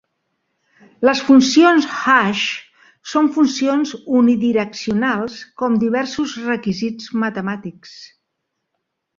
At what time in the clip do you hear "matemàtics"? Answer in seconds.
7.27-7.97